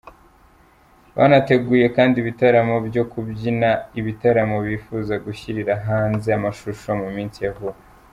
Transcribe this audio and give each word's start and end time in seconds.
Banateguye 1.15 1.85
kandi 1.95 2.15
ibitaramo 2.23 2.75
byo 2.87 3.03
kubyina, 3.11 3.69
ibitaramo 3.99 4.57
bifuza 4.67 5.13
gushyirira 5.25 5.73
hanze 5.87 6.27
amashusho 6.37 6.89
mu 7.01 7.07
minsi 7.15 7.39
ya 7.45 7.53
vuba. 7.57 7.79